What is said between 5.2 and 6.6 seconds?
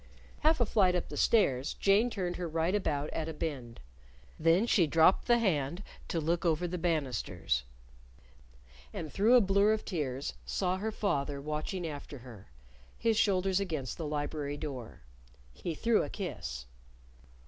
the hand to look